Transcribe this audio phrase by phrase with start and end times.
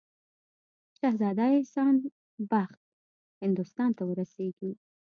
[0.97, 1.93] شهزاده احسان
[2.51, 2.81] بخت
[3.41, 4.71] هندوستان ته ورسیږي.